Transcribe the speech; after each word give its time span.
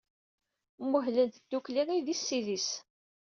Muhlent 0.89 1.35
ddukkli 1.41 1.83
idis 1.97 2.21
s 2.27 2.29
idis. 2.39 2.69